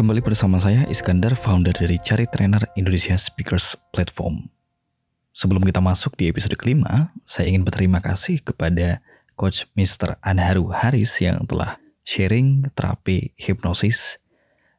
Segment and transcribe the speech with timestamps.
[0.00, 4.48] Kembali bersama saya Iskandar, founder dari Cari Trainer Indonesia Speakers Platform.
[5.36, 9.04] Sebelum kita masuk di episode kelima, saya ingin berterima kasih kepada
[9.36, 10.16] Coach Mr.
[10.24, 14.16] Anharu Haris yang telah sharing terapi hipnosis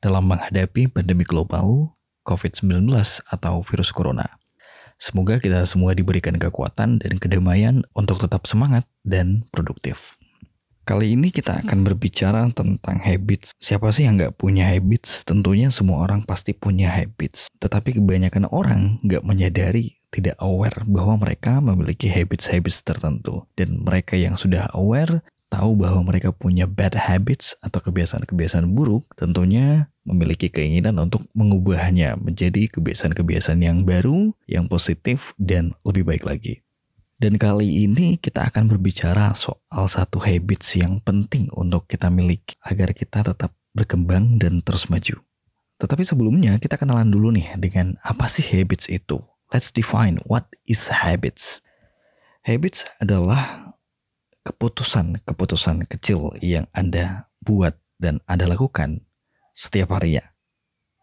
[0.00, 1.94] dalam menghadapi pandemi global
[2.24, 2.90] COVID-19
[3.28, 4.40] atau virus corona.
[4.96, 10.14] Semoga kita semua diberikan kekuatan dan kedamaian untuk tetap semangat dan produktif.
[10.82, 13.54] Kali ini kita akan berbicara tentang habits.
[13.62, 15.22] Siapa sih yang nggak punya habits?
[15.22, 17.46] Tentunya semua orang pasti punya habits.
[17.62, 23.46] Tetapi kebanyakan orang nggak menyadari, tidak aware bahwa mereka memiliki habits-habits tertentu.
[23.54, 25.22] Dan mereka yang sudah aware,
[25.54, 32.66] tahu bahwa mereka punya bad habits atau kebiasaan-kebiasaan buruk, tentunya memiliki keinginan untuk mengubahnya menjadi
[32.74, 36.66] kebiasaan-kebiasaan yang baru, yang positif, dan lebih baik lagi.
[37.22, 42.90] Dan kali ini kita akan berbicara soal satu habits yang penting untuk kita miliki agar
[42.90, 45.22] kita tetap berkembang dan terus maju.
[45.78, 49.22] Tetapi sebelumnya kita kenalan dulu nih dengan apa sih habits itu.
[49.54, 51.62] Let's define what is habits.
[52.42, 53.70] Habits adalah
[54.42, 59.06] keputusan-keputusan kecil yang Anda buat dan Anda lakukan
[59.54, 60.26] setiap harinya.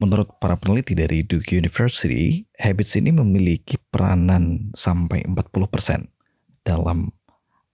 [0.00, 6.08] Menurut para peneliti dari Duke University, habits ini memiliki peranan sampai 40%
[6.64, 7.12] dalam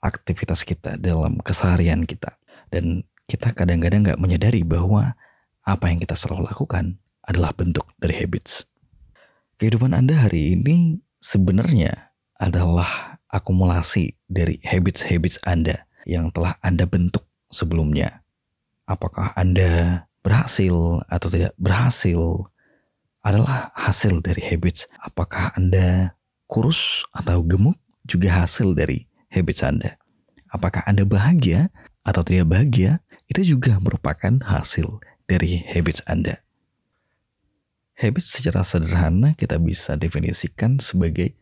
[0.02, 2.34] aktivitas kita, dalam keseharian kita.
[2.66, 5.14] Dan kita kadang-kadang nggak menyadari bahwa
[5.62, 8.66] apa yang kita selalu lakukan adalah bentuk dari habits.
[9.62, 12.10] Kehidupan Anda hari ini sebenarnya
[12.42, 17.22] adalah akumulasi dari habits-habits Anda yang telah Anda bentuk
[17.54, 18.26] sebelumnya.
[18.90, 22.50] Apakah Anda berhasil atau tidak berhasil
[23.22, 24.90] adalah hasil dari habits.
[24.98, 26.18] Apakah Anda
[26.50, 29.94] kurus atau gemuk juga hasil dari habits Anda.
[30.50, 31.70] Apakah Anda bahagia
[32.02, 32.98] atau tidak bahagia
[33.30, 34.98] itu juga merupakan hasil
[35.30, 36.42] dari habits Anda.
[37.98, 41.34] Habits secara sederhana kita bisa definisikan sebagai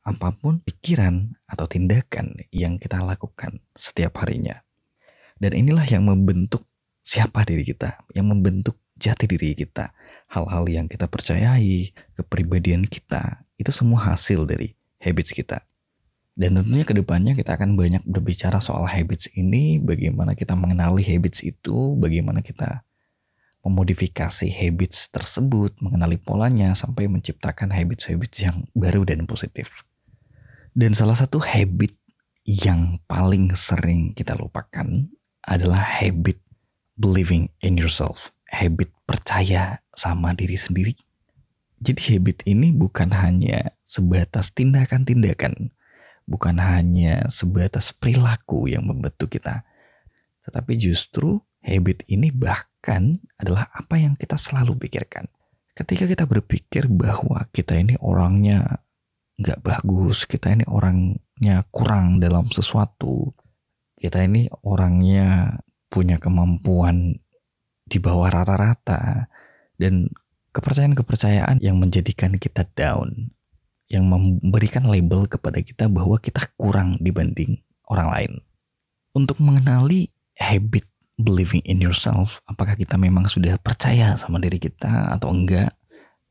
[0.00, 4.64] apa pun pikiran atau tindakan yang kita lakukan setiap harinya.
[5.36, 6.64] Dan inilah yang membentuk
[7.10, 9.90] siapa diri kita, yang membentuk jati diri kita,
[10.30, 15.66] hal-hal yang kita percayai, kepribadian kita, itu semua hasil dari habits kita.
[16.38, 21.42] Dan tentunya ke depannya kita akan banyak berbicara soal habits ini, bagaimana kita mengenali habits
[21.42, 22.86] itu, bagaimana kita
[23.66, 29.82] memodifikasi habits tersebut, mengenali polanya, sampai menciptakan habits-habits yang baru dan positif.
[30.72, 31.92] Dan salah satu habit
[32.46, 34.86] yang paling sering kita lupakan
[35.44, 36.40] adalah habit
[37.00, 40.92] believing in yourself, habit percaya sama diri sendiri.
[41.80, 45.72] Jadi habit ini bukan hanya sebatas tindakan-tindakan,
[46.28, 49.64] bukan hanya sebatas perilaku yang membentuk kita,
[50.44, 55.24] tetapi justru habit ini bahkan adalah apa yang kita selalu pikirkan.
[55.72, 58.84] Ketika kita berpikir bahwa kita ini orangnya
[59.40, 63.32] nggak bagus, kita ini orangnya kurang dalam sesuatu,
[63.96, 65.56] kita ini orangnya
[65.90, 67.18] punya kemampuan
[67.84, 69.26] di bawah rata-rata
[69.76, 70.06] dan
[70.54, 73.34] kepercayaan-kepercayaan yang menjadikan kita down
[73.90, 77.58] yang memberikan label kepada kita bahwa kita kurang dibanding
[77.90, 78.32] orang lain.
[79.10, 80.86] Untuk mengenali habit
[81.18, 85.74] believing in yourself, apakah kita memang sudah percaya sama diri kita atau enggak?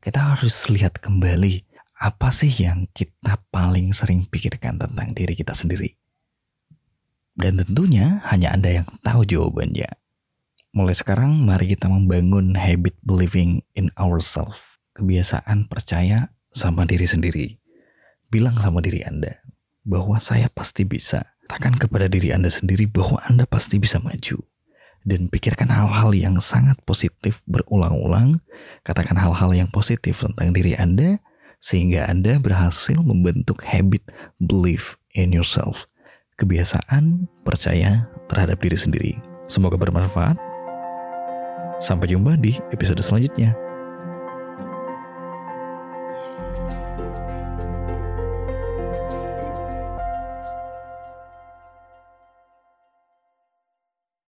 [0.00, 1.68] Kita harus lihat kembali
[2.00, 5.99] apa sih yang kita paling sering pikirkan tentang diri kita sendiri.
[7.38, 9.90] Dan tentunya hanya Anda yang tahu jawabannya.
[10.70, 14.58] Mulai sekarang mari kita membangun habit believing in ourselves.
[14.94, 17.46] Kebiasaan percaya sama diri sendiri.
[18.30, 19.42] Bilang sama diri Anda
[19.82, 21.34] bahwa saya pasti bisa.
[21.50, 24.38] Katakan kepada diri Anda sendiri bahwa Anda pasti bisa maju.
[25.02, 28.38] Dan pikirkan hal-hal yang sangat positif berulang-ulang.
[28.86, 31.18] Katakan hal-hal yang positif tentang diri Anda
[31.58, 34.06] sehingga Anda berhasil membentuk habit
[34.38, 35.90] believe in yourself
[36.40, 39.12] kebiasaan percaya terhadap diri sendiri.
[39.44, 40.40] Semoga bermanfaat.
[41.84, 43.52] Sampai jumpa di episode selanjutnya.